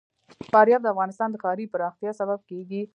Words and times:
فاریاب 0.51 0.81
د 0.83 0.87
افغانستان 0.93 1.27
د 1.31 1.35
ښاري 1.43 1.65
پراختیا 1.73 2.11
سبب 2.21 2.39
کېږي. 2.49 2.81